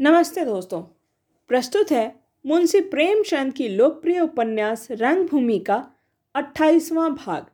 [0.00, 0.82] नमस्ते दोस्तों।
[1.48, 5.90] प्रस्तुत है मुंशी प्रेमचंद की लोकप्रिय उपन्यास रंगभूमि का
[6.34, 7.46] अट्ठाईसवां भाग।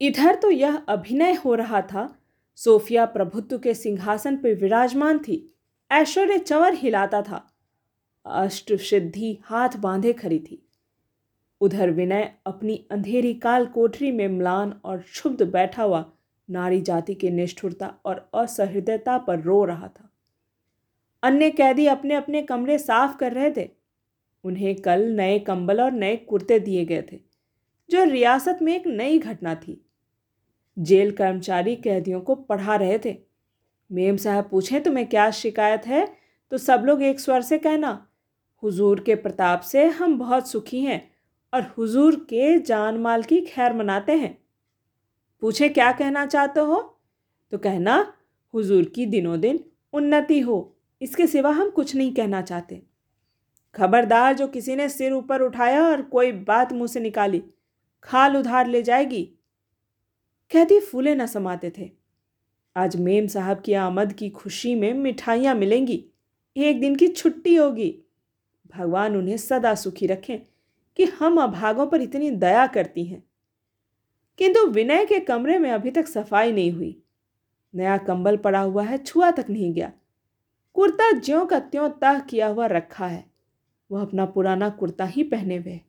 [0.00, 2.18] इधर तो यह अभिनय हो रहा था।
[2.56, 5.54] सोफिया प्रभुत्व के सिंहासन पर विराजमान थी।
[5.92, 7.52] ऐश्वर्य चवर हिलाता था।
[8.26, 10.68] अष्ट सिद्धि हाथ बांधे खड़ी थी।
[11.60, 16.12] उधर विनय अपनी अंधेरी काल कोठरी में म्लान और क्षुब्ध बैठा हुआ
[16.50, 20.07] नारी जाति के निष्ठुरता और असहृदयता पर रो रहा था।
[21.22, 23.68] अन्य कैदी अपने अपने कमरे साफ़ कर रहे थे।
[24.44, 27.20] उन्हें कल नए कंबल और नए कुर्ते दिए गए थे,
[27.90, 29.80] जो रियासत में एक नई घटना थी।
[30.76, 33.16] जेल कर्मचारी कैदियों को पढ़ा रहे थे।
[33.90, 36.06] मेम साहब पूछें, तुम्हें क्या शिकायत है?
[36.52, 38.06] तो सब लोग एक स्वर से कहना,
[38.62, 41.00] हुजूर के प्रताप से हम बहुत सुखी हैं
[41.52, 44.36] और हुजूर के जान माल की खैर मनाते हैं।
[45.42, 46.80] पूछे, क्या कहना चाहते हो
[47.52, 48.14] तो कहना,
[48.54, 52.82] हुजूर की दिनों दिन उन्नति हो इसके सिवा हम कुछ नहीं कहना चाहते।
[53.74, 57.42] खबरदार जो किसी ने सिर ऊपर उठाया और कोई बात मुँह से निकाली,
[58.02, 59.32] खाल उधार ले जाएगी।
[60.52, 61.90] कहती फूले न समाते थे।
[62.76, 66.04] आज मेम साहब की आमद की खुशी में मिठाइयाँ मिलेंगी,
[66.56, 68.02] एक दिन की छुट्टी होगी।
[68.76, 70.38] भगवान उन्हें सदा सुखी रखें
[70.96, 73.24] कि हम अभागों पर इतनी दया करती हैं।
[74.38, 77.02] किंतु विनय के कमरे में अभी तक सफ़ाई नहीं हुई।
[77.74, 79.92] नया कंबल पड़ा हुआ है, छुआ तक नहीं गया।
[80.78, 83.30] कुर्ता ज्यों का त्यों तह किया हुआ रखा है।
[83.90, 85.80] वह अपना पुराना कुर्ता ही पहने हुए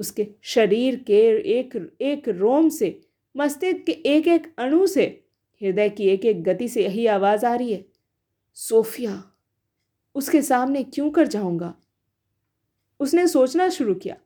[0.00, 1.18] उसके शरीर के
[1.58, 5.24] एक एक रोम से, मस्तिष्क के एक एक अणु से,
[5.62, 7.84] हृदय की एक एक गति से यही आवाज़ आ रही है।
[8.54, 9.32] सोफिया,
[10.14, 11.74] उसके सामने क्यों कर जाऊँगा?
[13.00, 14.16] उसने सोचना शुरू किया।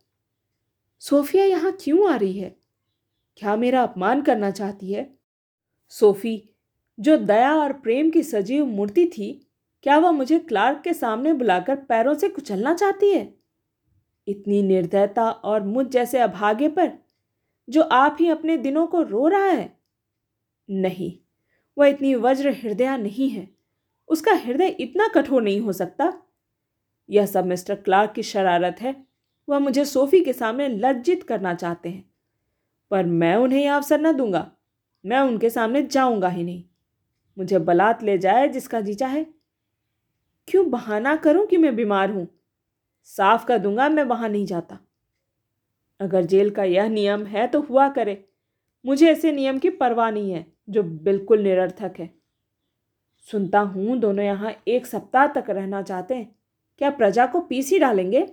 [0.99, 2.57] सोफिया यहाँ क्यों आ रही है?
[3.37, 5.19] क्या मेरा अपमान करना चाहती है?
[5.89, 6.49] सोफी,
[7.01, 9.44] जो दया और प्रेम की सजीव मूर्ति थी
[9.85, 13.35] क्या वह मुझे क्लार्क के सामने बुलाकर पैरों से कुचलना चाहती है?
[14.29, 16.93] इतनी निर्दयता और मुझ जैसे अभागे पर
[17.69, 19.79] जो आप ही अपने दिनों को रो रहा है।
[20.71, 21.19] नहीं,
[21.79, 23.51] वह इतनी वज्र हृदय नहीं है।
[24.09, 26.23] उसका हृदय इतना कठोर नहीं हो सकता।
[27.11, 29.07] यह सब मिस्टर क्लार्क की शरारत है।
[29.49, 32.11] वह मुझे सोफी के सामने लज्जित करना चाहते हैं।
[32.91, 34.53] पर मैं उन्हें यह अवसर न दूँगा।
[35.07, 36.65] मैं उनके सामने जाऊँगा ही नहीं।
[37.39, 39.27] मुझे बलात् ले जाए जिसका जी चाहे
[40.49, 42.29] क्यों बहाना करूँ कि मैं बीमार हूँ?
[43.05, 44.79] साफ़ कर दूँगा मैं वहाँ नहीं जाता।
[46.01, 48.25] अगर जेल का यह नियम है तो हुआ करे।
[48.87, 52.11] मुझे ऐसे नियम की परवाह नहीं है, जो बिल्कुल निरर्थक है।
[53.31, 56.37] सुनता हूँ, दोनों यहाँ एक सप्ताह तक रहना चाहते हैं।
[56.79, 58.33] क्या प्रजा को पीस ही डालेंगे?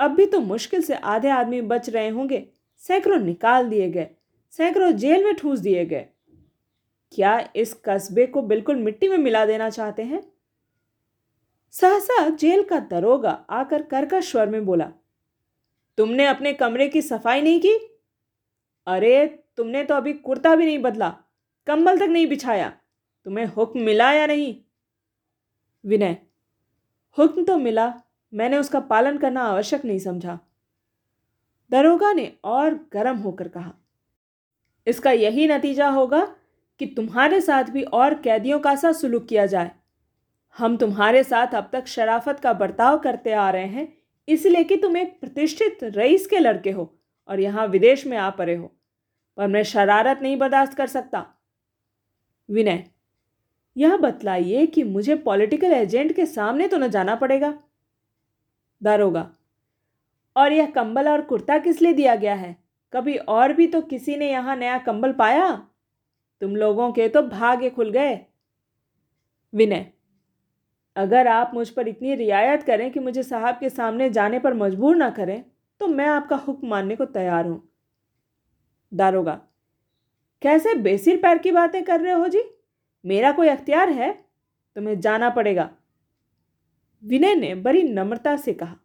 [0.00, 4.10] अब भी तो मुश्किल से आधे आदमी बच रहे होंगे। सैकड़ों निकाल दिए गए।
[4.50, 6.06] सैकड़ों जेल में ठूस दिए गए।
[7.12, 10.35] क्या इस कस्बे को बिल्कुल मिट्टी में मिला देना चाहते हैं?
[11.74, 14.90] सहसा जेल का दरोगा आकर कर्कश स्वर में बोला,
[15.98, 17.74] तुमने अपने कमरे की सफ़ाई नहीं की?
[18.86, 21.08] अरे, तुमने तो अभी कुर्ता भी नहीं बदला,
[21.66, 22.68] कंबल तक नहीं बिछाया,
[23.26, 24.54] तुम्हें हुक्म मिला या नहीं?
[25.84, 26.16] विनय,
[27.18, 27.92] हुक्म तो मिला,
[28.32, 30.38] मैंने उसका पालन करना आवश्यक नहीं समझा।
[31.70, 33.72] दरोगा ने और गर्म होकर कहा,
[34.86, 36.24] इसका यही नतीजा होगा
[36.80, 39.70] कि तुम्हारे साथ भी और कैदियों का सा सुलूक किया जाए।
[40.56, 43.92] हम तुम्हारे साथ अब तक शराफत का बर्ताव करते आ रहे हैं,
[44.28, 46.92] इसलिए कि तुम एक प्रतिष्ठित रईस के लड़के हो
[47.28, 48.72] और यहाँ विदेश में आ पड़े हो।
[49.38, 51.24] पर मैं शरारत नहीं बर्दाश्त कर सकता।
[52.48, 52.84] विनय,
[53.76, 57.52] यह बतलाइए कि मुझे पॉलिटिकल एजेंट के सामने तो न जाना पड़ेगा।
[58.82, 59.28] दारोगा,
[60.36, 62.56] और यह कंबल और कुर्ता किस लिए दिया गया है?
[62.92, 65.50] कभी और भी तो किसी ने यहाँ नया कंबल पाया?
[66.42, 68.18] तुम लोगों के तो भाग्य खुल गए।
[69.52, 69.86] विनय
[70.96, 74.96] अगर आप मुझ पर इतनी रियायत करें कि मुझे साहब के सामने जाने पर मजबूर
[74.96, 75.42] ना करें
[75.80, 77.62] तो मैं आपका हुक्म मानने को तैयार हूँ।
[78.92, 79.40] दारोगा,
[80.42, 82.42] कैसे बेसिर पैर की बातें कर रहे हो जी?
[83.04, 84.12] मेरा कोई अख्तियार है?
[84.76, 85.68] तुम्हें जाना पड़ेगा।
[87.02, 88.76] विनय ने बड़ी नम्रता से कहा,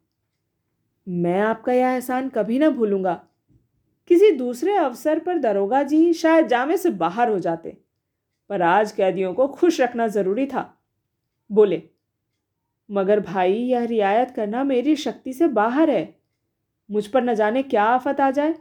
[1.07, 3.13] मैं आपका यह एहसान कभी ना भूलूँगा।
[4.09, 7.77] किसी दूसरे अवसर पर दरोगा जी शायद जामे से बाहर हो जाते,
[8.49, 10.63] पर आज कैदियों को खुश रखना ज़रूरी था।
[11.49, 11.81] बोले
[12.91, 16.15] मगर भाई, यह रियायत करना मेरी शक्ति से बाहर है।
[16.91, 18.55] मुझ पर न जाने क्या आफत आ जाए।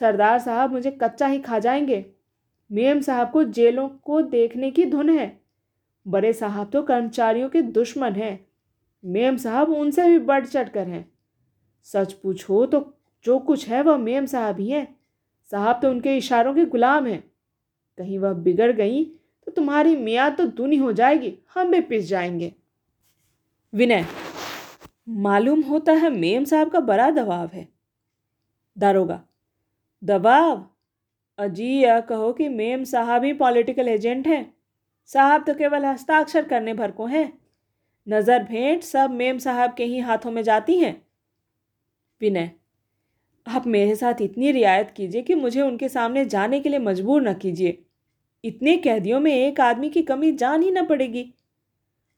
[0.00, 2.06] सरदार साहब मुझे कच्चा ही खा जाएँगे।
[2.72, 5.40] मेम साहब को जेलों को देखने की धुन है।
[6.08, 8.46] बड़े साहब तो कर्मचारियों के दुश्मन हैं।
[9.04, 11.12] मेम साहब उनसे भी बढ़ चढ़ कर हैं।
[11.84, 12.94] सच पूछो तो
[13.24, 14.96] जो कुछ है वह मेम साहब ही हैं।
[15.50, 17.24] साहब तो उनके इशारों के गुलाम हैं।
[17.98, 19.04] कहीं वह बिगड़ गई
[19.46, 22.54] तो तुम्हारी मियाँ तो दुनी हो जाएगी। हम भी पिस जाएँगे।
[23.72, 24.04] विनय,
[25.08, 27.66] मालूम होता है मेम साहब का बड़ा दबाव है।
[28.76, 29.20] दारोगा,
[30.02, 30.64] दबाव?
[31.38, 34.54] अजी यह कहो कि मेम साहब ही पॉलिटिकल एजेंट हैं।
[35.10, 37.32] साहब तो केवल हस्ताक्षर करने भर को हैं।
[38.06, 40.94] नज़र भेंट सब मेम साहब के ही हाथों में जाती हैं।
[42.20, 42.50] विनय,
[43.46, 47.34] आप मेरे साथ इतनी रियायत कीजिए कि मुझे उनके सामने जाने के लिए मजबूर न
[47.34, 47.78] कीजिए।
[48.44, 51.32] इतने कैदियों में एक आदमी की कमी जान ही न पड़ेगी।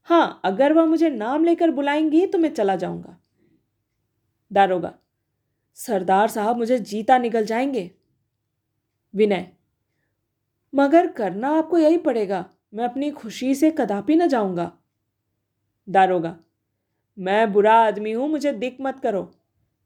[0.08, 3.16] हाँ अगर वह मुझे नाम लेकर बुलाएँगी तो मैं चला जाऊँगा।
[4.50, 4.92] दारोगा,
[5.74, 7.90] सरदार साहब मुझे जीता निकल जाएँगे।
[9.14, 9.46] विनय,
[10.74, 14.72] मगर करना आपको यही पड़ेगा, मैं अपनी खुशी से कदापि न जाऊँगा।
[15.88, 16.36] दारोगा,
[17.18, 19.30] मैं बुरा आदमी हूँ, मुझे दिक मत करो।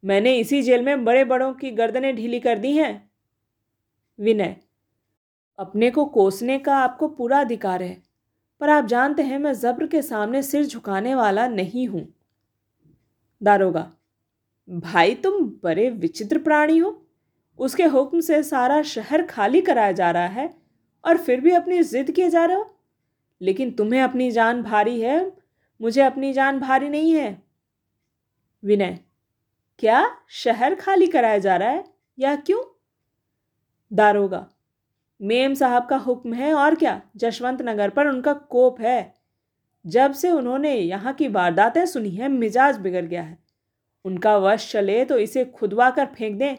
[0.05, 3.11] मैंने इसी जेल में बड़े बड़ों की गर्दनें ढीली कर दी हैं।
[4.19, 4.56] विनय,
[5.59, 8.07] अपने को कोसने का आपको पूरा अधिकार है।
[8.60, 12.06] पर आप जानते हैं मैं जब्र के सामने सिर झुकाने वाला नहीं हूँ।
[13.43, 13.93] दारोगा,
[14.69, 17.06] भाई तुम बड़े विचित्र प्राणी हो।
[17.58, 20.55] उसके हुक्म से सारा शहर खाली कराया जा रहा है
[21.05, 22.75] और फिर भी अपनी जिद किए जा रहे हो।
[23.40, 25.32] लेकिन तुम्हें अपनी जान भारी है,
[25.81, 27.43] मुझे अपनी जान भारी नहीं है।
[28.64, 28.99] विनय,
[29.78, 31.84] क्या शहर खाली कराया जा रहा है
[32.19, 32.62] या क्यों?
[33.93, 34.46] दारोगा
[35.20, 37.00] मेम साहब का हुक्म है और क्या?
[37.17, 39.15] जशवंत नगर पर उनका कोप है।
[39.85, 43.38] जब से उन्होंने यहाँ की वारदातें सुनी है, मिजाज बिगड़ गया है।
[44.05, 46.56] उनका वश चले तो इसे खुदवा कर फेंक दें।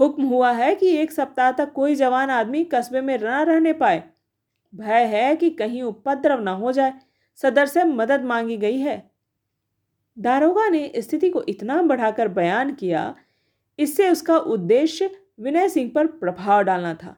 [0.00, 4.02] हुक्म हुआ है कि एक सप्ताह तक कोई जवान आदमी कस्बे में न रहने पाए।
[4.72, 6.92] भय है कि कहीं उपद्रव न हो जाए।
[7.38, 9.02] सदर से मदद मांगी गई है।
[10.16, 13.14] दारोगा ने स्थिति को इतना बढ़ाकर बयान किया,
[13.78, 15.10] इससे उसका उद्देश्य
[15.40, 17.16] विनय सिंह पर प्रभाव डालना था।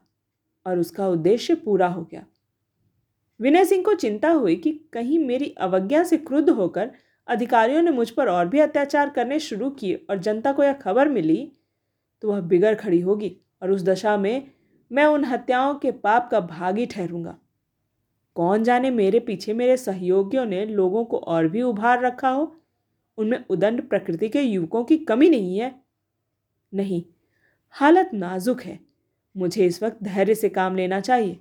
[0.65, 2.25] और उसका उद्देश्य पूरा हो गया।
[3.41, 6.91] विनय सिंह को चिंता हुई कि कहीं मेरी अवज्ञा से क्रुद्ध होकर
[7.27, 11.09] अधिकारियों ने मुझ पर और भी अत्याचार करने शुरू किए और जनता को यह खबर
[11.09, 11.51] मिली
[12.21, 14.51] तो वह बिगड़ खड़ी होगी और उस दशा में
[14.91, 17.37] मैं उन हत्याओं के पाप का भागी ठहरूँगा।
[18.35, 22.61] कौन जाने मेरे पीछे मेरे सहयोगियों ने लोगों को और भी उभार रखा हो?
[23.17, 25.81] उनमें उदंड प्रकृति के युवकों की कमी नहीं है?
[26.73, 27.03] नहीं,
[27.69, 28.88] हालत नाजुक है।
[29.35, 31.39] मुझे इस वक्त धैर्य से काम लेना चाहिए।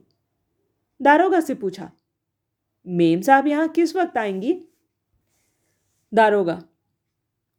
[1.00, 1.90] दारोगा से पूछा,
[2.87, 4.52] मेम साहब यहाँ किस वक्त आएँगी?
[6.12, 6.62] दारोगा,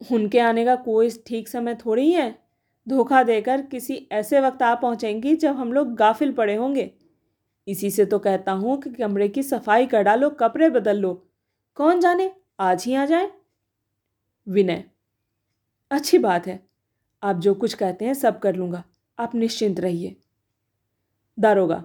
[0.00, 2.38] उनके आने का कोई ठीक समय थोड़ी ही। है
[2.86, 6.90] धोखा देकर किसी ऐसे वक्त आ पहुंचेंगी जब हम लोग गाफिल पड़े होंगे।
[7.66, 11.12] इसी से तो कहता हूँ कि कमरे की सफ़ाई कर डालो, कपड़े बदल लो।
[11.76, 12.30] कौन जाने,
[12.60, 13.30] आज ही आ जाए?
[14.46, 14.84] विनय,
[15.90, 16.58] अच्छी बात है।
[17.22, 18.82] आप जो कुछ कहते हैं सब कर लूँगा।
[19.20, 20.16] आप निश्चिंत रहिए।
[21.38, 21.84] दारोगा,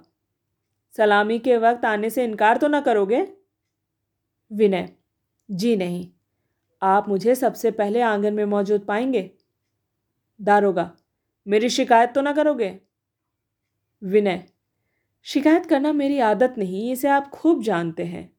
[0.97, 3.33] सलामी के वक्त आने से इनकार तो ना करोगे?
[4.53, 4.95] विनय,
[5.51, 6.11] जी नहीं,
[6.81, 9.31] आप मुझे सबसे पहले आँगन में मौजूद पाएँगे?
[10.41, 10.97] दारोगा,
[11.47, 12.79] मेरी शिकायत तो ना करोगे?
[14.03, 14.49] विनय,
[15.23, 18.33] शिकायत करना मेरी आदत नहीं, इसे आप खूब जानते हैं।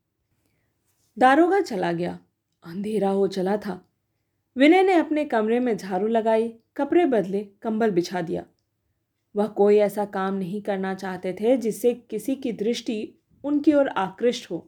[1.18, 2.18] दारोगा चला गया,
[2.64, 3.88] अंधेरा हो चला था।
[4.56, 8.46] विनय ने अपने कमरे में झाड़ू लगाई, कपड़े बदले, कंबल बिछा दिया।
[9.36, 14.50] वह कोई ऐसा काम नहीं करना चाहते थे जिससे किसी की दृष्टि उनकी ओर आकृष्ट
[14.50, 14.66] हो।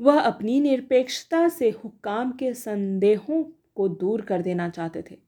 [0.00, 3.42] वह अपनी निरपेक्षता से हुक्काम के संदेहों
[3.74, 5.18] को दूर कर देना चाहते थे।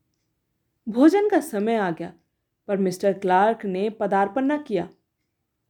[0.86, 2.12] भोजन का समय आ गया,
[2.68, 4.88] पर मिस्टर क्लार्क ने पदार्पण न किया।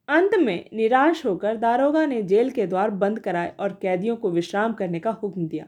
[0.08, 4.72] अंत में निराश होकर दारोगा ने जेल के द्वार बंद कराए और कैदियों को विश्राम
[4.72, 5.66] करने का हुक्म दिया।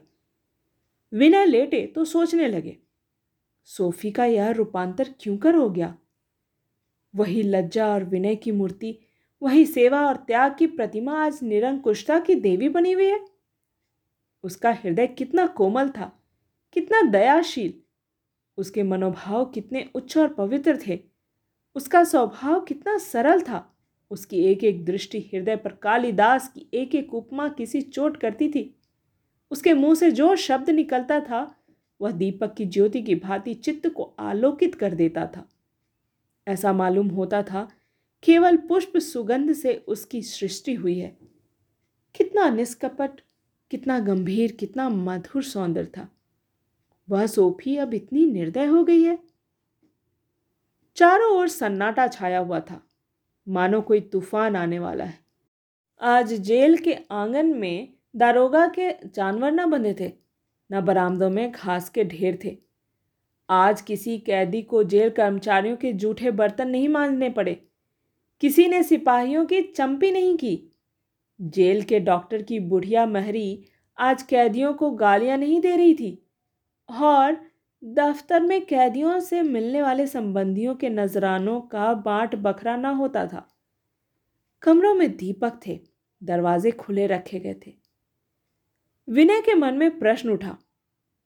[1.13, 2.77] विनय लेटे तो सोचने लगे,
[3.69, 5.95] सोफी का यह रूपांतर क्यों कर हो गया?
[7.15, 8.99] वही लज्जा और विनय की मूर्ति,
[9.41, 13.25] वही सेवा और त्याग की प्रतिमा आज निरंकुशता की देवी बनी हुई है।
[14.43, 16.19] उसका हृदय कितना कोमल था,
[16.73, 17.73] कितना दयाशील।
[18.57, 20.99] उसके मनोभाव कितने उच्च और पवित्र थे।
[21.75, 23.77] उसका स्वभाव कितना सरल था।
[24.11, 28.75] उसकी एक एक दृष्टि हृदय पर कालिदास की एक एक उपमा किसी चोट करती थी।
[29.51, 31.55] उसके मुँह से जो शब्द निकलता था,
[32.01, 35.49] वह दीपक की ज्योति की भांति चित्त को आलोकित कर देता था।
[36.47, 37.71] ऐसा मालूम होता था,
[38.23, 41.17] केवल पुष्प सुगंध से उसकी सृष्टि हुई है।
[42.15, 43.21] कितना निष्कपट,
[43.71, 46.09] कितना गंभीर, कितना मधुर सौंदर्य था।
[47.09, 49.19] वह सोफी अब इतनी निर्दय हो गई है।
[50.95, 52.87] चारों ओर सन्नाटा छाया हुआ था।
[53.49, 55.19] मानो कोई तूफ़ान आने वाला है।
[56.01, 60.13] आज जेल के आँगन में दारोगा के जानवर न बंधे थे,
[60.71, 62.57] न बरामदों में घास के ढेर थे।
[63.49, 67.67] आज किसी कैदी को जेल कर्मचारियों के जूठे बर्तन नहीं मांजने पड़े।
[68.41, 70.71] किसी ने सिपाहियों की चंपी नहीं की।
[71.41, 73.65] जेल के डॉक्टर की बुढ़िया महरी
[73.97, 76.27] आज कैदियों को गालियाँ नहीं दे रही थी।
[77.01, 77.37] और
[77.83, 83.47] दफ्तर में कैदियों से मिलने वाले संबंधियों के नजरानों का बांट बखरा ना होता था।
[84.61, 85.79] कमरों में दीपक थे,
[86.23, 87.73] दरवाजे खुले रखे गए थे।
[89.09, 90.57] विनय के मन में प्रश्न उठा,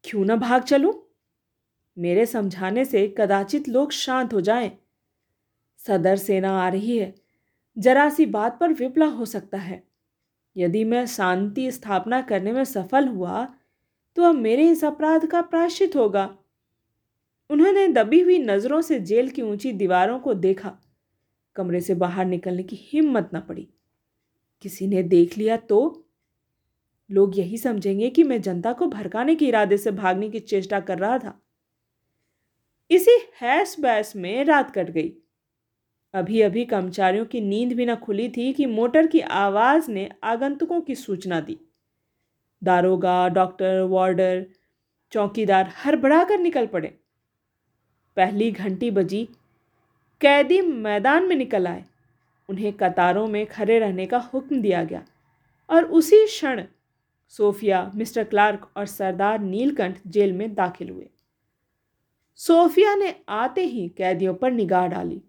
[0.03, 1.06] क्यों ना भाग चलूँ?
[1.97, 4.71] मेरे समझाने से कदाचित लोग शांत हो जाएँ।
[5.87, 7.13] सदर सेना आ रही है।
[7.77, 9.83] जरा सी बात पर विपला हो सकता है।
[10.57, 13.47] यदि मैं शांति स्थापना करने में सफल हुआ
[14.15, 16.37] तो अब मेरे इस अपराध का प्रायश्चित होगा।
[17.49, 20.77] उन्होंने दबी हुई नज़रों से जेल की ऊँची दीवारों को देखा।
[21.55, 23.67] कमरे से बाहर निकलने की हिम्मत न पड़ी।
[24.61, 26.07] किसी ने देख लिया तो?
[27.11, 30.97] लोग यही समझेंगे कि मैं जनता को भड़काने के इरादे से भागने की चेष्टा कर
[30.97, 31.41] रहा था।
[32.91, 35.13] इसी हैस बैस में रात कट गई।
[36.13, 40.81] अभी अभी कर्मचारियों की नींद भी न खुली थी कि मोटर की आवाज़ ने आगंतुकों
[40.81, 41.59] की सूचना दी।
[42.63, 44.45] दारोगा, डॉक्टर, वार्डर,
[45.11, 46.97] चौकीदार हड़बड़ा कर निकल पड़े।
[48.17, 49.29] पहली घंटी बजी।
[50.21, 51.83] कैदी मैदान में निकल आए।
[52.49, 55.05] उन्हें कतारों में खड़े रहने का हुक्म दिया गया।
[55.69, 56.63] और उसी क्षण
[57.29, 61.09] सोफिया, मिस्टर क्लार्क और सरदार नीलकंठ जेल में दाखिल हुए।
[62.37, 65.21] सोफिया ने आते ही कैदियों पर निगाह डाली।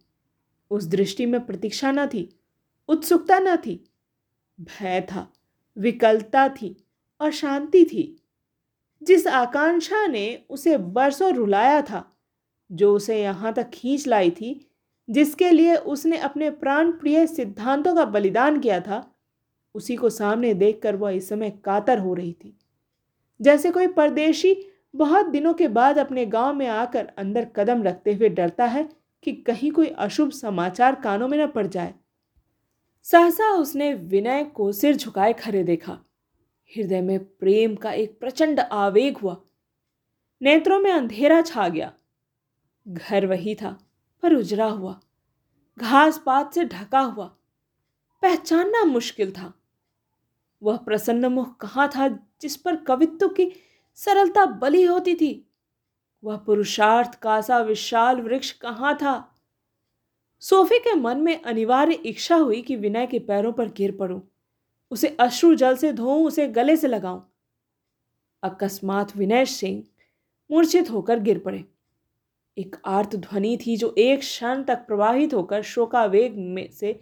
[0.70, 2.40] उस दृष्टि में प्रतीक्षा न थी,
[2.88, 3.90] उत्सुकता न थी,
[4.60, 5.32] भय था,
[5.78, 6.84] विकलता थी
[7.20, 8.22] और शांति थी।
[9.02, 12.16] जिस आकांक्षा ने उसे बरसों रुलाया था,
[12.72, 14.70] जो उसे यहाँ तक खींच लाई थी,
[15.10, 19.14] जिसके लिए उसने अपने प्राण प्रिय सिद्धांतों का बलिदान किया था,
[19.74, 22.58] उसी को सामने देखकर वह इस समय कातर हो रही थी।
[23.40, 28.28] जैसे कोई परदेशी बहुत दिनों के बाद अपने गाँव में आकर अंदर कदम रखते हुए
[28.28, 28.88] डरता है
[29.23, 31.95] कि कहीं कोई अशुभ समाचार कानों में न पड़ जाए।
[33.02, 35.92] सहसा उसने विनय को सिर झुकाए खड़े देखा।
[36.76, 39.42] हृदय में प्रेम का एक प्रचंड आवेग हुआ।
[40.42, 41.92] नेत्रों में अंधेरा छा गया।
[42.88, 43.78] घर वही था,
[44.23, 45.00] पर उजरा हुआ।
[45.78, 47.26] घास पात से ढका हुआ।
[48.23, 49.54] पहचानना मुश्किल था।
[50.62, 53.52] वह प्रसन्न मुख कहाँ था जिस पर कवित्व की
[53.98, 55.50] सरलता बली होती थी।
[56.24, 59.34] वह पुरुषार्थ का सा विशाल वृक्ष कहाँ था?
[60.40, 64.20] सोफे के मन में अनिवार्य इच्छा हुई कि विनय के पैरों पर गिर पड़ूं।
[64.90, 67.32] उसे अश्रु जल से धोऊं, उसे गले से लगाऊँ।
[68.42, 69.84] अकस्मात विनय सिंह
[70.50, 71.64] मूर्छित होकर गिर पड़े।
[72.58, 77.00] एक आर्त ध्वनि थी जो एक क्षण तक प्रवाहित होकर शोकावेग में से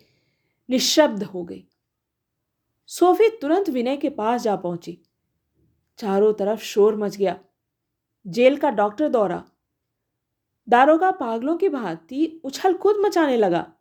[0.70, 1.66] निशब्द हो गई।
[2.86, 5.05] सोफी तुरंत विनय के पास जा पहुँची।
[5.98, 7.40] चारों तरफ़ शोर मच गया।
[8.26, 9.44] जेल का डॉक्टर दौरा।
[10.68, 13.72] दारोगा पागलों की भांति उछल कूद मचाने लगा।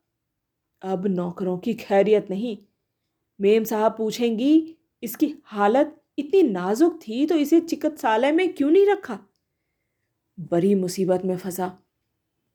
[0.81, 2.57] अब नौकरों की खैरियत नहीं।
[3.41, 9.19] मेम साहब पूछेंगी, इसकी हालत इतनी नाजुक थी तो इसे चिकित्सालय में क्यों नहीं रखा?
[10.39, 11.77] बड़ी मुसीबत में फंसा।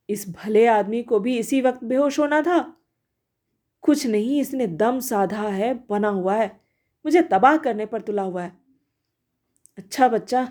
[0.08, 2.76] इस भले आदमी को भी इसी वक्त बेहोश होना था।
[3.82, 6.60] कुछ नहीं, इसने दम साधा है, बना हुआ है।
[7.06, 8.59] मुझे तबाह करने पर तुला हुआ है।
[9.80, 10.46] अच्छा बच्चा,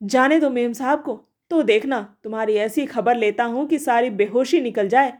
[0.00, 1.14] जाने दो मेम साहब को
[1.50, 5.12] तो देखना, तुम्हारी ऐसी खबर लेता हूँ कि सारी बेहोशी निकल जाए,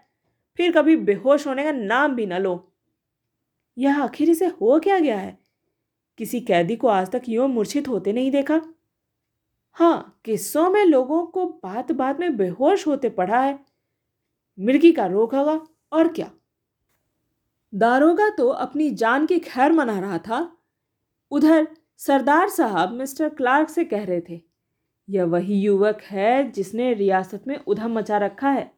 [0.59, 2.73] फिर कभी बेहोश होने का नाम भी ना लो।
[3.77, 5.39] यह आखिर इसे हो क्या गया है?
[6.19, 8.61] किसी कैदी को आज तक यूँ मूर्छित होते नहीं देखा?
[9.77, 13.59] हाँ किस्सों में लोगों को बात बात में बेहोश होते पड़ा है।
[14.59, 15.61] मिर्गी का रोग होगा,
[15.93, 16.31] और क्या?
[17.73, 20.41] दारोगा तो अपनी जान की खैर मना रहा था।
[21.31, 21.67] उधर
[22.01, 24.41] सरदार साहब मिस्टर क्लार्क से कह रहे थे,
[25.09, 28.71] यह वही युवक है जिसने रियासत में उधम मचा रखा है।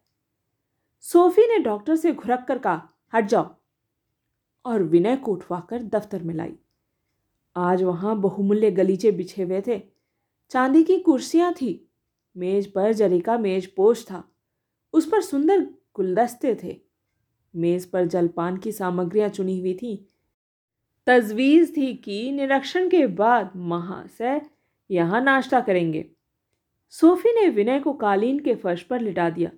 [1.00, 3.54] सोफी ने डॉक्टर से घुरक कर कहा, हट जाओ।
[4.64, 6.56] और विनय को उठवाकर दफ्तर में लाई।
[7.56, 9.80] आज वहाँ बहुमूल्य गलीचे बिछे हुए थे।
[10.50, 11.88] चांदी की कुर्सियाँ थी,
[12.36, 14.22] मेज पर जरी का मेज पोश था,
[14.92, 15.60] उस पर सुंदर
[15.94, 16.80] गुलदस्ते थे।
[17.54, 20.08] मेज पर जलपान की सामग्रियाँ चुनी हुई थी
[21.08, 24.40] तजवीज़ थी कि निरीक्षण के बाद महाशय
[24.90, 26.04] यहाँ नाश्ता करेंगे।
[26.92, 29.50] सोफी ने विनय को कालीन के फर्श पर लिटा दिया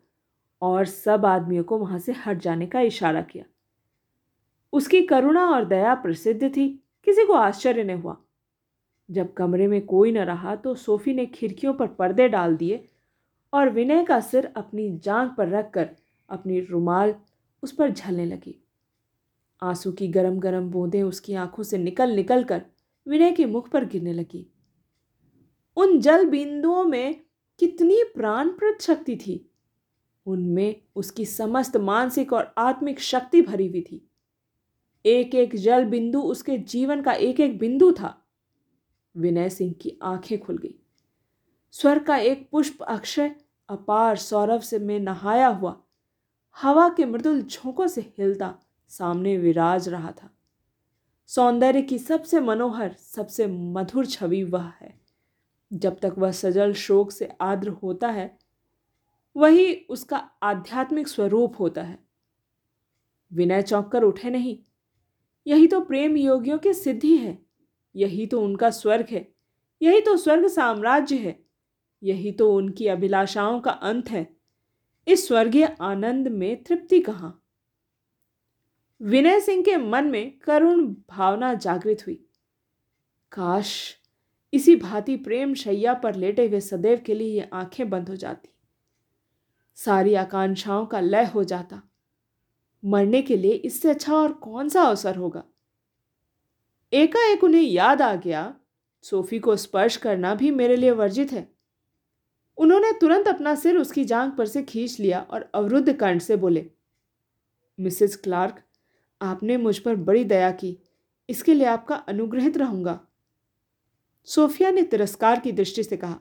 [0.63, 3.45] और सब आदमियों को वहाँ से हट जाने का इशारा किया।
[4.73, 6.69] उसकी करुणा और दया प्रसिद्ध थी,
[7.05, 8.17] किसी को आश्चर्य नहीं हुआ।
[9.09, 12.85] जब कमरे में कोई न रहा तो सोफी ने खिड़कियों पर पर्दे डाल दिए
[13.53, 15.91] और विनय का सिर अपनी जांग पर रखकर
[16.31, 17.15] अपनी रुमाल
[17.63, 18.60] उस पर झलने लगी।
[19.63, 22.63] आँसू की गरम गरम बूंदें उसकी आँखों से निकल निकल कर
[23.09, 24.53] विनय के मुख पर गिरने लगी।
[25.77, 27.21] उन जल बिंदुओं में
[27.59, 29.51] कितनी प्राणप्रद शक्ति थी।
[30.27, 34.11] उनमें उसकी समस्त मानसिक और आत्मिक शक्ति भरी हुई थी।
[35.07, 38.27] एक एक जल बिंदु उसके जीवन का एक एक बिंदु था।
[39.17, 40.75] विनय सिंह की आँखें खुल गई।
[41.73, 43.35] स्वर का एक पुष्प अक्षय
[43.69, 45.83] अपार सौरभ से में नहाया हुआ,
[46.63, 48.59] हवा के मृदुल झोंकों से हिलता
[48.91, 50.31] सामने विराज रहा था।
[51.27, 55.01] सौंदर्य की सबसे मनोहर, सबसे मधुर छवि वह है।
[55.73, 58.39] जब तक वह सजल शोक से आर्द्र होता है,
[59.37, 61.99] वही उसका आध्यात्मिक स्वरूप होता है।
[63.33, 64.59] विनय चौंक कर उठे नहीं।
[65.47, 67.47] यही तो प्रेम योगियों की सिद्धि है।
[67.97, 69.35] यही तो उनका स्वर्ग है।
[69.83, 71.45] यही तो स्वर्ग साम्राज्य है।
[72.03, 74.37] यही तो उनकी अभिलाषाओं का अंत है।
[75.09, 77.40] इस स्वर्गीय आनंद में तृप्ति कहाँ?
[79.03, 82.15] विनय सिंह के मन में करुण भावना जागृत हुई।
[83.33, 83.97] काश
[84.53, 88.49] इसी भांति प्रेम शैया पर लेटे हुए सदैव के लिए ये आँखें बंद हो जाती।
[89.75, 91.83] सारी आकांक्षाओं का लय हो जाता।
[92.85, 95.45] मरने के लिए इससे अच्छा और कौन सा अवसर होगा?
[96.93, 98.55] एकाएक उन्हें याद आ गया,
[99.03, 101.53] सोफी को स्पर्श करना भी मेरे लिए वर्जित है।
[102.57, 106.71] उन्होंने तुरंत अपना सिर उसकी जांग पर से खींच लिया और अवरुद्ध कंठ से बोले,
[107.81, 108.63] मिसेस क्लार्क
[109.21, 110.79] आपने मुझ पर बड़ी दया की।
[111.29, 113.01] इसके लिए आपका अनुग्रहित रहूँगा।
[114.25, 116.19] सोफिया ने तिरस्कार की दृष्टि से कहा,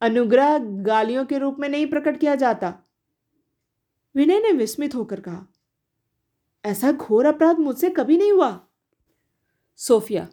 [0.00, 2.74] अनुग्रह गालियों के रूप में नहीं प्रकट किया जाता।
[4.14, 5.46] विनय ने विस्मित होकर कहा,
[6.64, 8.66] ऐसा घोर अपराध मुझसे कभी नहीं हुआ।
[9.76, 10.28] सोफिया,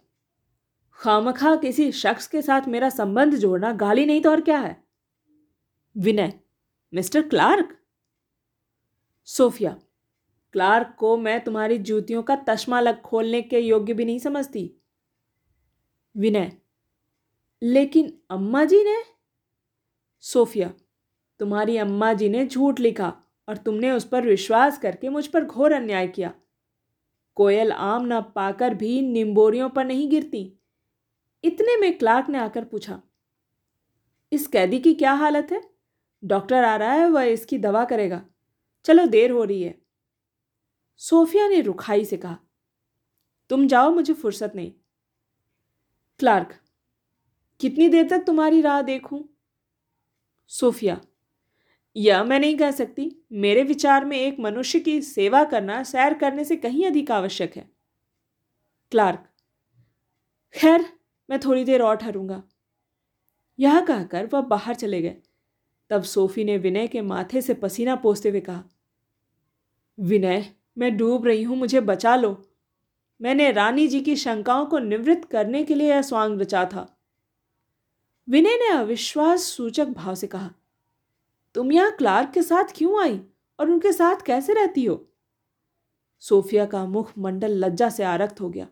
[0.94, 4.84] खामखा किसी शख्स के साथ मेरा संबंध जोड़ना गाली नहीं तो और क्या है?
[5.98, 6.40] Vinay,
[6.94, 7.78] mister Clark?
[9.28, 9.78] Sophia
[10.54, 14.70] Clark को मैं तुम्हारी जूतियों का तश्मा लग खोलने के योग्य भी नहीं समझती।
[16.16, 16.52] विनय,
[17.62, 18.96] लेकिन अम्मा जी ने?
[20.24, 20.72] सोफिया,
[21.40, 23.14] तुम्हारी अम्मा जी ने झूठ लिखा
[23.48, 26.34] और तुमने उस पर विश्वास करके मुझ पर घोर अन्याय किया।
[27.38, 30.52] कोयल आम न पाकर भी निम्बोरियों पर नहीं गिरती।
[31.44, 33.02] इतने में क्लार्क ने आकर पूछा,
[34.32, 35.62] इस कैदी की क्या हालत है?
[36.24, 38.26] डॉक्टर आ रहा है वह इसकी दवा करेगा।
[38.86, 39.83] चलो देर हो रही है।
[41.02, 42.38] सोफिया ने रुखाई से कहा,
[43.50, 44.72] तुम जाओ, मुझे फुर्सत नहीं।
[46.20, 46.56] क्लार्क,
[47.62, 49.24] कितनी देर तक तुम्हारी राह देखूँ?
[50.52, 51.00] सोफिया,
[51.96, 56.44] यह मैं नहीं कह सकती। मेरे विचार में एक मनुष्य की सेवा करना, सैर करने
[56.44, 57.70] से कहीं अधिक आवश्यक है।
[58.92, 59.30] क्लार्क,
[60.56, 60.86] खैर,
[61.30, 62.44] मैं थोड़ी देर और ठहरूँगा।
[63.60, 65.22] यह कहकर वह बाहर चले गए।
[65.90, 68.64] तब सोफी ने विनय के माथे से पसीना पोसते हुए कहा,
[70.00, 72.38] विनय मैं डूब रही हूँ, मुझे बचा लो।
[73.22, 76.88] मैंने रानी जी की शंकाओं को निवृत्त करने के लिए यह स्वांग रचा था।
[78.28, 80.50] विनय ने अविश्वास सूचक भाव से कहा,
[81.56, 83.20] तुम यहाँ क्लार्क के साथ क्यों आई
[83.60, 85.06] और उनके साथ कैसे रहती हो?
[86.24, 88.68] सोफिया का मुख मंडल लज्जा से आरक्त हो गया।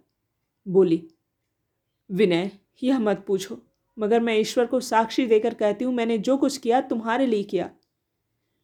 [0.66, 1.04] बोली,
[2.10, 2.52] विनय,
[2.84, 3.58] यह मत पूछो,
[3.98, 7.70] मगर मैं ईश्वर को साक्षी देकर कहती हूँ, मैंने जो कुछ किया, तुम्हारे लिए किया।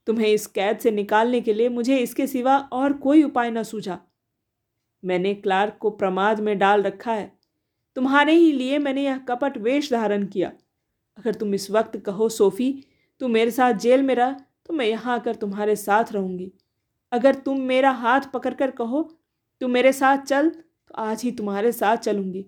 [0.08, 4.00] तुम्हें इस कैद से निकालने के लिए मुझे इसके सिवा और कोई उपाय न सूझा।
[5.04, 7.32] मैंने क्लार्क को प्रमाद में डाल रखा है।
[7.96, 10.52] तुम्हारे ही लिए मैंने यह कपट वेश धारण किया।
[11.18, 12.84] अगर तुम इस वक्त कहो, सोफ़ी,
[13.22, 16.52] तू मेरे साथ जेल में रह तो मैं यहाँ आकर तुम्हारे साथ रहूँगी।
[17.12, 19.02] अगर तुम मेरा हाथ पकड़कर कहो,
[19.62, 22.46] तू मेरे साथ चल तो आज ही तुम्हारे साथ चलूँगी।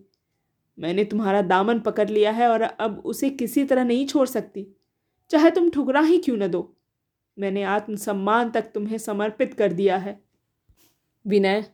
[0.78, 4.68] मैंने तुम्हारा दामन पकड़ लिया है और अब उसे किसी तरह नहीं छोड़ सकती।
[5.32, 6.62] चाहे तुम ठुकरा ही क्यों न दो।
[7.40, 10.20] मैंने आत्मसम्मान तक तुम्हें समर्पित कर दिया है।
[11.26, 11.66] विनय,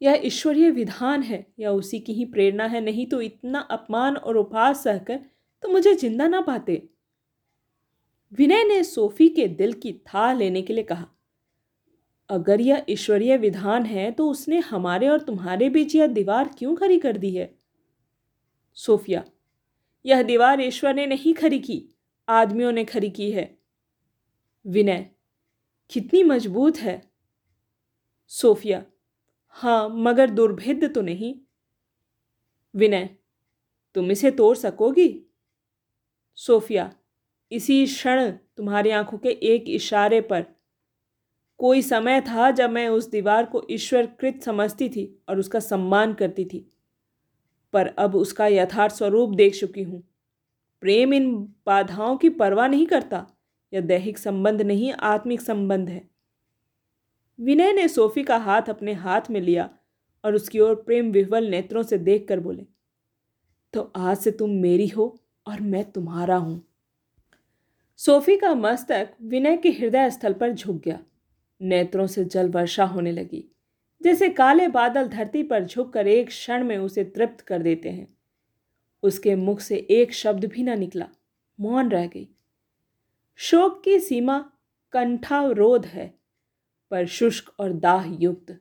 [0.00, 4.36] यह ईश्वरीय विधान है, या उसी की ही प्रेरणा है। नहीं तो इतना अपमान और
[4.36, 5.20] उपहास सहकर
[5.62, 6.82] तो मुझे ज़िंदा ना पाते।
[8.32, 11.06] विनय ने सोफी के दिल की था लेने के लिए कहा,
[12.30, 16.98] अगर यह ईश्वरीय विधान है तो उसने हमारे और तुम्हारे बीच यह दीवार क्यों खड़ी
[16.98, 17.52] कर दी है?
[18.78, 19.24] सोफिया,
[20.04, 21.84] यह दीवार ईश्वर ने नहीं खड़ी की,
[22.28, 23.44] आदमियों ने खड़ी की है।
[24.66, 25.10] विनय,
[25.90, 27.10] कितनी मज़बूत है।
[28.26, 28.84] सोफिया
[29.48, 31.34] हाँ मगर दुर्भेद्य तो नहीं।
[32.74, 33.16] विनय,
[33.94, 35.26] तुम इसे तोड़ सकोगी?
[36.34, 36.94] सोफिया,
[37.52, 40.46] इसी क्षण तुम्हारी आँखों के एक इशारे पर।
[41.58, 46.14] कोई समय था जब मैं उस दीवार को ईश्वर कृत समझती थी और उसका सम्मान
[46.14, 46.70] करती थी।
[47.72, 50.02] पर अब उसका यथार्थ स्वरूप देख चुकी हूँ।
[50.80, 53.31] प्रेम इन बाधाओं की परवाह नहीं करता।
[53.72, 56.02] यह दैहिक संबंध नहीं, आत्मिक संबंध है।
[57.38, 59.68] विनय ने सोफी का हाथ अपने हाथ में लिया
[60.24, 62.66] और उसकी ओर प्रेम विह्वल नेत्रों से देखकर बोले
[63.74, 65.14] तो आज से तुम मेरी हो
[65.46, 66.62] और मैं तुम्हारा हूँ।
[67.98, 70.98] सोफी का मस्तक विनय के हृदय स्थल पर झुक गया।
[71.60, 73.44] नेत्रों से जल वर्षा होने लगी,
[74.00, 78.06] जैसे काले बादल धरती पर झुककर एक क्षण में उसे तृप्त कर देते हैं।
[79.02, 81.08] उसके मुख से एक शब्द भी ना निकला,
[81.58, 82.28] मौन रह गई।
[83.36, 84.50] शोक की सीमा
[84.92, 86.14] कंठावरोध है,
[86.90, 88.60] पर शुष्क और दाह युक्त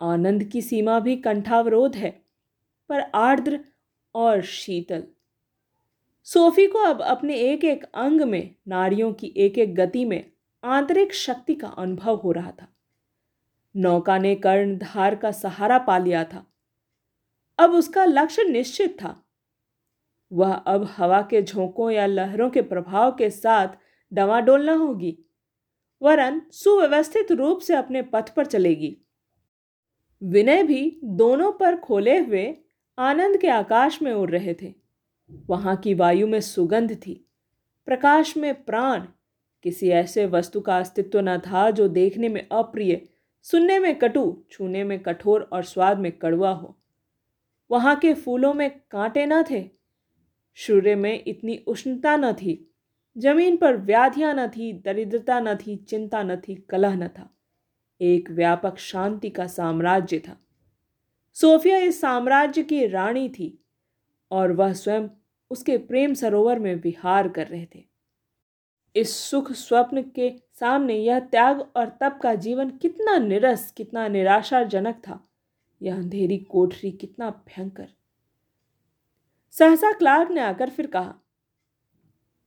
[0.00, 2.22] आनंद की सीमा भी कंठावरोध है,
[2.88, 3.60] पर आर्द्र
[4.14, 5.04] और शीतल।
[6.24, 10.32] सोफी को अब अपने एक एक अंग में नारियों की एक एक गति में
[10.64, 12.68] आंतरिक शक्ति का अनुभव हो रहा था।
[13.76, 16.46] नौका ने कर्णधार का सहारा पा लिया था।
[17.58, 19.27] अब उसका लक्ष्य निश्चित था।
[20.32, 23.68] वह अब हवा के झोंकों या लहरों के प्रभाव के साथ
[24.12, 25.18] डवाडोल न होगी।
[26.02, 28.98] वरन सुव्यवस्थित रूप से अपने पथ पर चलेगी।
[30.22, 32.56] विनय भी दोनों पर खोले हुए
[32.98, 34.74] आनंद के आकाश में उड़ रहे थे।
[35.46, 37.28] वहाँ की वायु में सुगंध थी।
[37.86, 39.06] प्रकाश में प्राण।
[39.62, 43.08] किसी ऐसे वस्तु का अस्तित्व न था जो देखने में अप्रिय,
[43.42, 46.78] सुनने में कटु, छूने में कठोर और स्वाद में कड़वा हो।
[47.70, 49.77] वहाँ के फूलों में कांटे न थे।
[50.66, 52.74] सूर्य में इतनी उष्णता न थी,
[53.18, 57.34] ज़मीन पर व्याधियाँ न थी, दरिद्रता न थी, चिंता न थी, कलह न था।
[58.00, 60.40] एक व्यापक शांति का साम्राज्य था।
[61.34, 63.64] सोफिया इस साम्राज्य की रानी थी
[64.30, 65.08] और वह स्वयं
[65.50, 67.84] उसके प्रेम सरोवर में विहार कर रहे थे।
[68.96, 74.94] इस सुख स्वप्न के सामने यह त्याग और तप का जीवन कितना निरस, कितना निराशाजनक
[74.94, 75.28] था।
[75.82, 77.88] यह अंधेरी कोठरी कितना भयंकर।
[79.54, 81.14] सहसा क्लार्क ने आकर फिर कहा,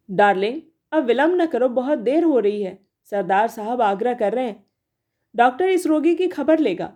[0.10, 0.62] डार्लिंग,
[0.92, 2.78] अब विलंब न करो, बहुत देर हो रही है।
[3.12, 4.66] सरदार साहब आग्रह कर रहे हैं।
[5.36, 6.94] डॉक्टर इस रोगी की खबर लेगा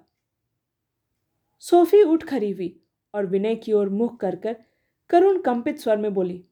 [1.63, 2.79] सोफी उठ खड़ी हुई
[3.13, 4.55] और विनय की ओर मुख कर कर
[5.09, 6.43] करुण कंपित स्वर में बोली,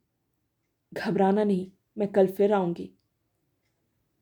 [0.93, 2.89] घबराना नहीं, मैं कल फिर आऊँगी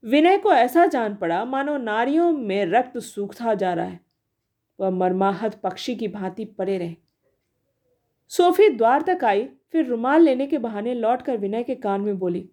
[0.03, 3.99] विनय को ऐसा जान पड़ा, मानो नारियों में रक्त सूखता जा रहा है।
[4.79, 6.95] वह मरमाहत पक्षी की भांति पड़े रहे।
[8.31, 12.49] सोफी द्वार तक आई, फिर रुमाल लेने के बहाने लौटकर विनय के कान में बोली,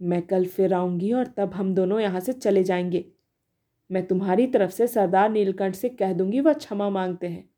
[0.00, 3.04] मैं कल फिर आऊँगी और तब हम दोनों यहाँ से चले जाएँगे।
[3.90, 7.48] मैं तुम्हारी तरफ़ से सरदार नीलकंठ से कह दूँगी वह क्षमा मांगते हैं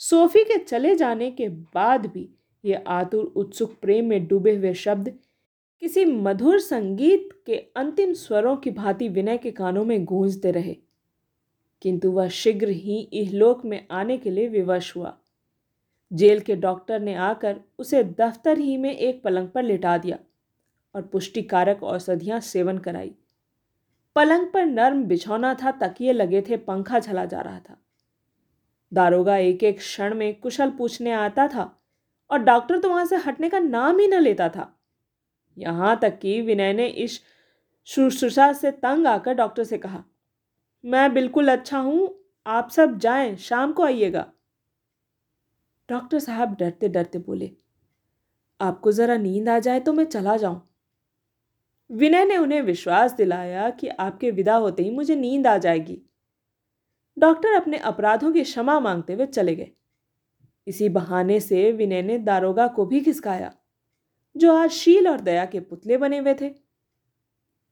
[0.00, 2.28] सोफी के चले जाने के बाद भी
[2.64, 5.08] ये आतुर, उत्सुक प्रेम में डूबे हुए शब्द
[5.82, 10.76] किसी मधुर संगीत के अंतिम स्वरों की भांति विनय के कानों में गूंजते रहे।
[11.82, 15.16] किंतु वह शीघ्र ही इहलोक में आने के लिए विवश हुआ।
[16.10, 20.18] जेल के डॉक्टर ने आकर उसे दफ्तर ही में एक पलंग पर लिटा दिया
[20.94, 23.12] और पुष्टिकारक औषधियाँ सेवन कराई।
[24.16, 27.76] पलंग पर नर्म बिछौना था तकिए लगे थे पंखा चला जा रहा था।
[28.92, 31.70] दारोगा एक एक क्षण में कुशल पूछने आता था
[32.30, 34.72] और डॉक्टर तो वहाँ से हटने का नाम ही न लेता था।
[35.56, 37.20] यहाँ तक कि विनय ने इस
[37.88, 40.02] शुश्रूषा से तंग आकर डॉक्टर से कहा,
[40.84, 42.14] मैं बिल्कुल अच्छा हूँ,
[42.46, 44.26] आप सब जाएँ, शाम को आइएगा।
[45.88, 47.50] डॉक्टर साहब डरते डरते बोले,
[48.60, 50.60] आपको ज़रा नींद आ जाए तो मैं चला जाऊँ।
[51.90, 56.00] विनय ने उन्हें विश्वास दिलाया कि आपके विदा होते ही मुझे नींद आ जाएगी।
[57.16, 59.70] डॉक्टर अपने अपराधों की क्षमा मांगते हुए चले गए।
[60.66, 63.52] इसी बहाने से विनय ने दारोगा को भी खिसकाया
[64.36, 66.50] जो आज शील और दया के पुतले बने हुए थे।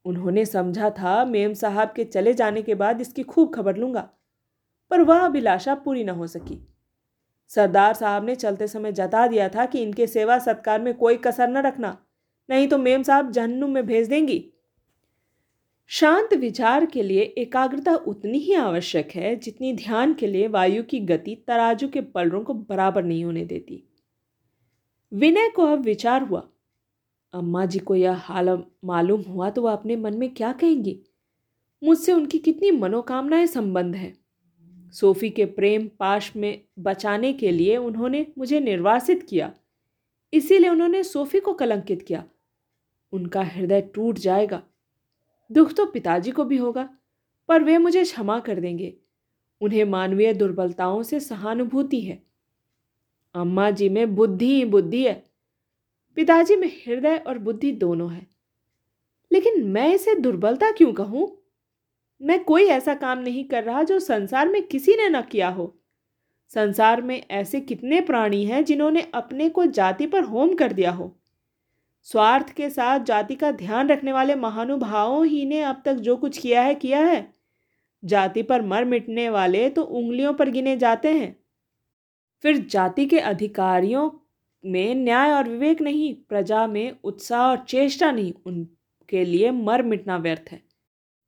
[0.05, 4.09] उन्होंने समझा था, मेम साहब के चले जाने के बाद इसकी खूब खबर लूँगा,
[4.91, 6.61] पर वह अभिलाषा पूरी न हो सकी।
[7.51, 11.49] सरदार साहब ने चलते समय जता दिया था कि इनके सेवा सत्कार में कोई कसर
[11.49, 11.97] न रखना,
[12.49, 14.45] नहीं तो मेम साहब जहन्नुम में भेज देंगी।
[15.91, 21.01] शांत विचार के लिए एकाग्रता उतनी ही आवश्यक है जितनी ध्यान के लिए वायु की
[21.01, 23.83] गति तराजू के पलरों को बराबर नहीं होने देती।
[25.13, 26.43] विनय को अब विचार हुआ,
[27.35, 31.01] अम्मा जी को यह हाल मालूम हुआ तो वह अपने मन में क्या कहेंगी?
[31.83, 34.24] मुझसे उनकी कितनी मनोकामनाएँ संबंध है।
[34.95, 39.55] सोफी के प्रेम पाश में बचाने के लिए उन्होंने मुझे निर्वासित किया।
[40.33, 42.25] इसीलिए उन्होंने सोफी को कलंकित किया।
[43.13, 44.63] उनका हृदय टूट जाएगा।
[45.53, 46.99] दुख तो पिताजी को भी होगा,
[47.49, 48.97] पर वे मुझे क्षमा कर देंगे।
[49.61, 52.23] उन्हें मानवीय दुर्बलताओं से सहानुभूति है।
[53.35, 55.25] अम्मा जी में बुद्धि ही बुद्धि है।
[56.15, 58.27] पिताजी में हृदय और बुद्धि दोनों है।
[59.33, 61.44] लेकिन मैं इसे दुर्बलता क्यों कहूँ?
[62.25, 65.75] मैं कोई ऐसा काम नहीं कर रहा जो संसार में किसी ने न किया हो।
[66.49, 71.17] संसार में ऐसे कितने प्राणी हैं जिन्होंने अपने को जाति पर होम कर दिया हो।
[72.03, 76.39] स्वार्थ के साथ जाति का ध्यान रखने वाले महानुभावों ही ने अब तक जो कुछ
[76.39, 77.33] किया है किया है।
[78.05, 81.37] जाति पर मर मिटने वाले तो उंगलियों पर गिने जाते हैं।
[82.43, 84.11] फिर जाति के अधिकारियों
[84.65, 90.17] में न्याय और विवेक नहीं, प्रजा में उत्साह और चेष्टा नहीं, उनके लिए मर मिटना
[90.17, 90.63] व्यर्थ है।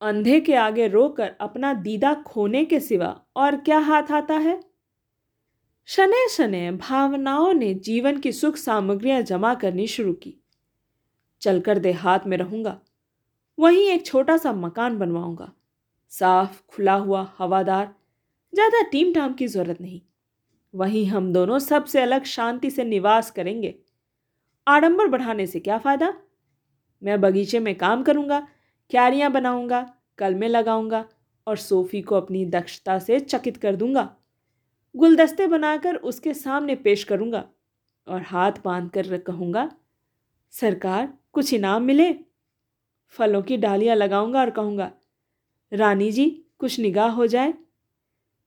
[0.02, 4.61] अंधे के आगे रोकर अपना दीदा खोने के सिवा और क्या हाथ आता है?
[5.88, 10.35] शनै शनै भावनाओं ने जीवन की सुख सामग्रियाँ जमा करनी शुरू की।
[11.42, 12.78] चलकर देहात में रहूँगा,
[13.59, 15.52] वहीं एक छोटा सा मकान बनवाऊँगा।
[16.12, 17.94] साफ़, खुला हुआ, हवादार,
[18.52, 20.00] ज़्यादा टीम टाम की ज़रूरत नहीं।
[20.74, 23.74] वहीं हम दोनों सबसे अलग शांति से निवास करेंगे।
[24.66, 26.12] आडंबर बढ़ाने से क्या फ़ायदा?
[27.02, 28.46] मैं बगीचे में काम करूँगा
[28.90, 29.87] क्यारियाँ बनाऊँगा
[30.18, 31.05] कलमे लगाऊँगा
[31.46, 34.09] और सोफ़ी को अपनी दक्षता से चकित कर दूँगा।
[34.94, 37.44] गुलदस्ते बनाकर उसके सामने पेश करूँगा
[38.09, 39.70] और हाथ बाँध कर कहूँगा,
[40.51, 42.12] सरकार, कुछ इनाम मिले?
[43.14, 44.90] फलों की डालियाँ लगाऊँगा और कहूँगा,
[45.72, 47.55] रानी जी, कुछ निगाह हो जाए।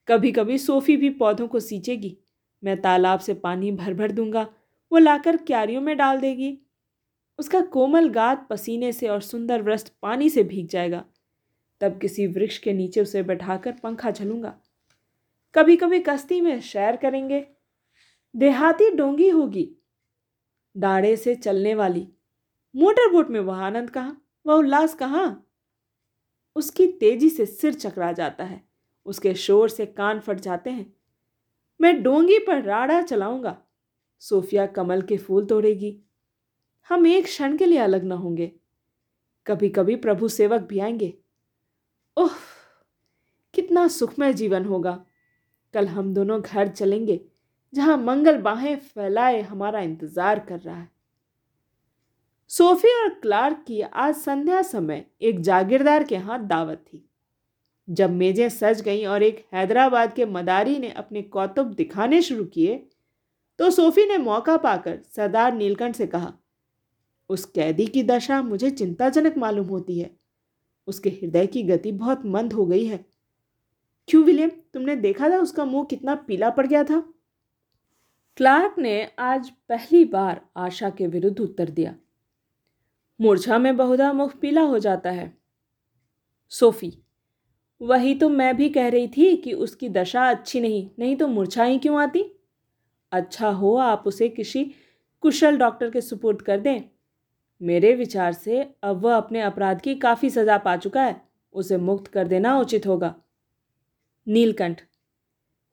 [0.07, 2.17] कभी कभी सोफ़ी भी पौधों को सींचेगी।
[2.63, 4.47] मैं तालाब से पानी भर भर दूँगा,
[4.91, 6.57] वो लाकर क्यारियों में डाल देगी।
[7.39, 11.05] उसका कोमल गात पसीने से और सुंदर वस्त्र पानी से भीग जाएगा।
[11.81, 14.61] तब किसी वृक्ष के नीचे उसे बैठाकर पंखा झलूँगा।
[15.55, 17.47] कभी कभी कश्ती में शैर करेंगे।
[18.35, 19.75] देहाती डोंगी होगी।
[20.77, 22.07] डाड़े से चलने वाली।
[22.75, 24.25] मोटर बोट में वह आनंद कहाँ?
[24.47, 25.51] वह उल्लास कहाँ?
[26.55, 28.63] उसकी तेज़ी से सिर चकरा जाता है।
[29.05, 30.93] उसके शोर से कान फट जाते हैं।
[31.81, 33.61] मैं डोंगी पर राड़ा चलाऊँगा।
[34.19, 36.03] सोफिया कमल के फूल तोड़ेगी।
[36.89, 38.51] हम एक क्षण के लिए अलग न होंगे।
[39.47, 41.13] कभी कभी प्रभु सेवक भी आएँगे।
[42.17, 42.31] ओह
[43.53, 44.99] कितना सुखमय जीवन होगा।
[45.73, 47.19] कल हम दोनों घर चलेंगे,
[47.73, 50.89] जहाँ मंगल बाहें फैलाए हमारा इंतज़ार कर रहा है।
[52.51, 57.05] सोफी और क्लार्क की आज संध्या समय एक जागीरदार के हाथ दावत थी।
[57.87, 62.75] जब मेजें सज गईं और एक हैदराबाद के मदारी ने अपने कौतुब दिखाने शुरू किए
[63.59, 66.33] तो सोफी ने मौका पाकर सरदार नीलकंठ से कहा
[67.29, 70.09] उस कैदी की दशा मुझे चिंताजनक मालूम होती है।
[70.87, 73.05] उसके हृदय की गति बहुत मंद हो गई है।
[74.07, 74.49] क्यों, विलियम?
[74.73, 77.13] तुमने देखा था उसका मुँह कितना पीला पड़ गया था?
[78.37, 81.95] क्लार्क ने आज पहली बार आशा के विरुद्ध उत्तर दिया।
[83.21, 85.37] मूर्छा में बहुधा मुख पीला हो जाता है।
[86.49, 86.93] सोफी,
[87.81, 91.63] वही तो मैं भी कह रही थी कि उसकी दशा अच्छी नहीं नहीं तो मूर्छा
[91.63, 92.23] ही क्यों आती?
[93.11, 94.63] अच्छा हो आप उसे किसी
[95.23, 96.81] कुशल डॉक्टर के सुपुर्द कर दें।
[97.61, 101.21] मेरे विचार से अब वह अपने अपराध की काफ़ी सज़ा पा चुका है।
[101.53, 103.13] उसे मुक्त कर देना उचित होगा।
[104.27, 104.81] नीलकंठ,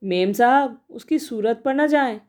[0.03, 2.19] मेम साहब, उसकी सूरत पर न जाए।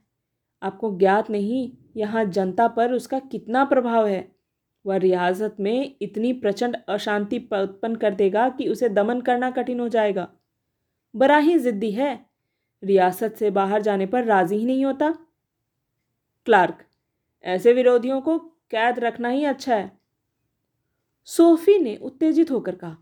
[0.62, 4.28] आपको ज्ञात नहीं, यहाँ जनता पर उसका कितना प्रभाव है।
[4.84, 9.88] वह रियासत में इतनी प्रचंड अशांति उत्पन्न कर देगा कि उसे दमन करना कठिन हो
[9.88, 10.28] जाएगा।
[11.14, 12.26] बड़ा ही जिद्दी है।
[12.82, 15.10] रियासत से बाहर जाने पर राज़ी ही नहीं होता।
[16.46, 16.84] क्लार्क,
[17.44, 18.38] ऐसे विरोधियों को
[18.72, 19.90] कैद रखना ही अच्छा है।
[21.28, 22.96] सोफी ने उत्तेजित होकर कहा,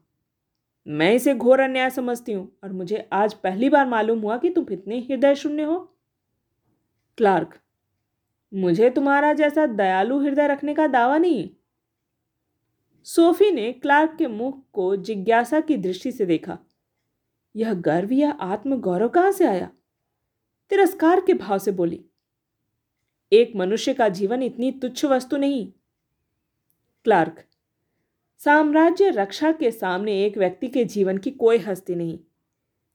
[0.86, 4.66] मैं इसे घोर अन्याय समझती हूँ और मुझे आज पहली बार मालूम हुआ कि तुम
[4.72, 5.78] इतने हृदय शून्य हो।
[7.18, 7.58] क्लार्क,
[8.52, 11.48] मुझे तुम्हारा जैसा दयालु हृदय रखने का दावा नहीं
[13.06, 16.58] सोफी ने क्लार्क के मुख को जिज्ञासा की दृष्टि से देखा,
[17.54, 19.70] यह गर्व या आत्मगौरव कहाँ से आया?
[20.70, 22.04] तिरस्कार के भाव से बोली
[23.32, 25.72] एक मनुष्य का जीवन इतनी तुच्छ वस्तु नहीं।
[27.04, 27.44] क्लार्क,
[28.38, 32.18] साम्राज्य रक्षा के सामने एक व्यक्ति के जीवन की कोई हस्ती नहीं।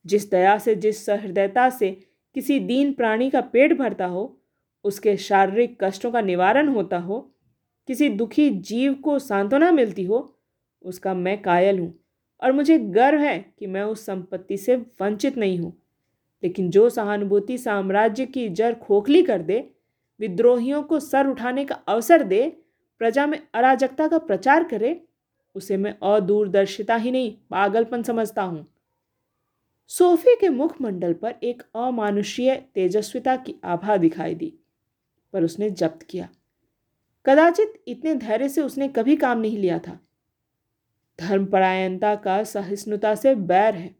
[0.05, 1.91] जिस दया से, जिस सहृदयता से
[2.35, 4.41] किसी दीन प्राणी का पेट भरता हो,
[4.83, 7.31] उसके शारीरिक कष्टों का निवारण होता हो,
[7.87, 10.37] किसी दुखी जीव को सांत्वना मिलती हो,
[10.83, 11.99] उसका मैं कायल हूँ
[12.43, 15.81] और मुझे गर्व है कि मैं उस संपत्ति से वंचित नहीं हूँ।
[16.43, 19.71] लेकिन जो सहानुभूति साम्राज्य की जड़ खोखली कर दे
[20.21, 22.57] विद्रोहियों को सर उठाने का अवसर दे,
[22.99, 25.03] प्रजा में अराजकता का प्रचार करे,
[25.55, 28.73] उसे मैं अदूरदर्शिता ही नहीं, पागलपन समझता हूँ।
[29.87, 34.53] सोफी के मुखमंडल पर एक अमानुषीय तेजस्विता की आभा दिखाई दी,
[35.33, 36.29] पर उसने जब्त किया।
[37.25, 39.99] कदाचित इतने धैर्य से उसने कभी काम नहीं लिया था।
[41.19, 43.95] धर्मपरायणता का सहिष्णुता से बैर है।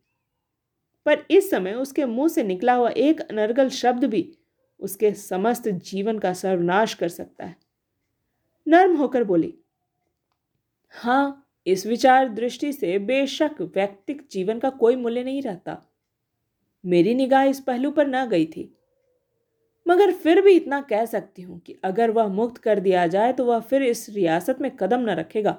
[1.06, 4.38] पर इस समय उसके मुँह से निकला हुआ एक अनर्गल शब्द भी
[4.82, 7.56] उसके समस्त जीवन का सर्वनाश कर सकता है।
[8.67, 9.54] नर्म होकर बोली
[10.94, 15.78] हाँ इस विचार दृष्टि से बेशक व्यक्तिक जीवन का कोई मूल्य नहीं रहता।
[16.84, 18.72] मेरी निगाह इस पहलू पर न गई थी।
[19.86, 23.46] मगर फिर भी इतना कह सकती हूँ कि अगर वह मुक्त कर दिया जाए तो
[23.46, 25.58] वह फिर इस रियासत में कदम न रखेगा।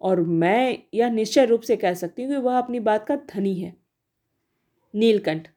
[0.00, 3.54] और मैं यह निश्चय रूप से कह सकती हूँ कि वह अपनी बात का धनी
[3.54, 3.74] है।
[4.94, 5.48] नीलकंठ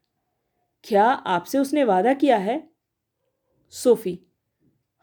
[0.83, 2.63] क्या आपसे उसने वादा किया है?
[3.73, 4.19] सोफी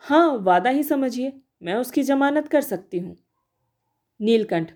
[0.04, 3.16] हाँ वादा ही समझिए, मैं उसकी जमानत कर सकती हूँ।
[4.20, 4.72] नीलकंठ,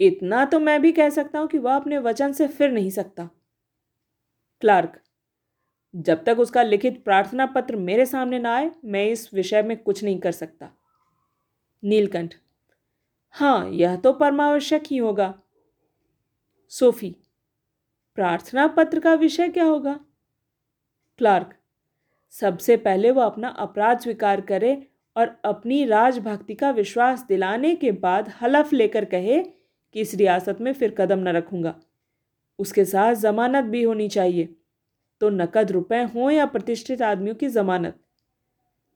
[0.00, 3.28] इतना तो मैं भी कह सकता हूँ कि वह अपने वचन से फिर नहीं सकता।
[4.62, 5.00] क्लार्क,
[5.94, 10.04] जब तक उसका लिखित प्रार्थना पत्र मेरे सामने ना आए, मैं इस विषय में कुछ
[10.04, 10.70] नहीं कर सकता।
[11.82, 12.34] नीलकंठ
[13.34, 15.34] हाँ यह तो परमावश्यक ही होगा।
[16.72, 17.14] सोफी
[18.14, 20.00] प्रार्थना पत्र का विषय क्या होगा?
[21.18, 21.54] क्लार्क,
[22.30, 28.32] सबसे पहले वो अपना अपराध स्वीकार करे और अपनी राजभक्ति का विश्वास दिलाने के बाद
[28.42, 29.42] हलफ लेकर कहे
[29.92, 31.74] कि इस रियासत में फिर कदम न रखूँगा।
[32.58, 34.56] उसके साथ जमानत भी होनी चाहिए।
[35.20, 37.98] तो नकद रुपए हों या प्रतिष्ठित आदमियों की जमानत?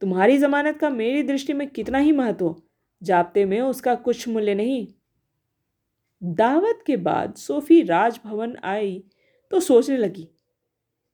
[0.01, 2.55] तुम्हारी जमानत का मेरी दृष्टि में कितना ही महत्व
[3.03, 4.87] जाप्ते में उसका कुछ मूल्य नहीं।
[6.25, 9.03] दावत के बाद सोफी राजभवन आई
[9.53, 10.29] तो सोचने लगी,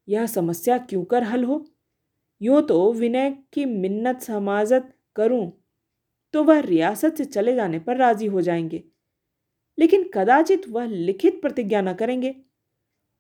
[0.09, 1.65] यह समस्या क्यों कर हल हो?
[2.41, 5.51] यूँ तो विनय की मिन्नत समाजत करूँ
[6.35, 8.83] तो वह रियासत से चले जाने पर राज़ी हो जाएँगे,
[9.79, 12.35] लेकिन कदाचित वह लिखित प्रतिज्ञा न करेंगे।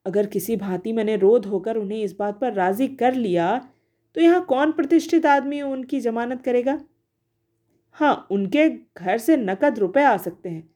[0.07, 3.57] अगर किसी भांति मैंने रोध होकर उन्हें इस बात पर राज़ी कर लिया
[4.16, 6.81] तो यहाँ कौन प्रतिष्ठित आदमी उनकी जमानत करेगा?
[7.96, 10.69] हाँ उनके घर से नकद रुपए आ सकते हैं।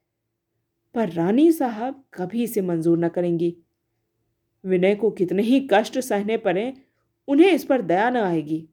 [0.94, 3.57] पर रानी साहब कभी इसे मंजूर न करेंगी।
[4.64, 6.74] विनय को कितने ही कष्ट सहने पड़े,
[7.28, 8.68] उन्हें इस पर दया न आएगी।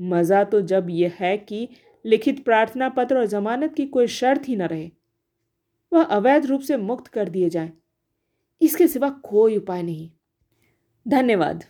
[0.00, 1.68] मज़ा तो जब यह है कि
[2.06, 4.90] लिखित प्रार्थना पत्र और जमानत की कोई शर्त ही न रहे।
[5.92, 7.72] वह अवैध रूप से मुक्त कर दिए जाएँ।
[8.60, 10.10] इसके सिवा कोई उपाय नहीं।
[11.08, 11.64] धन्यवाद।